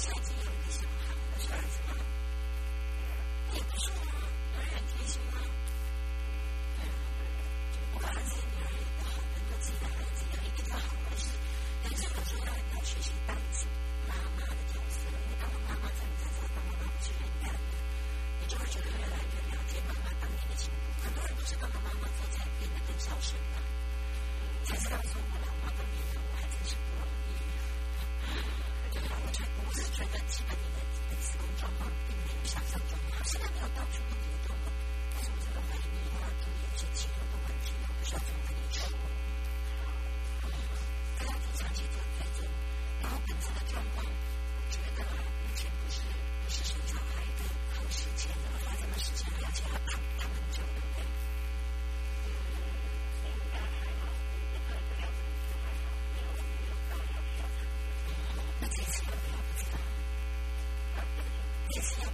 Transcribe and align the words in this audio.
Thank 0.00 0.30
you. 0.30 0.39
Yes. 61.80 62.09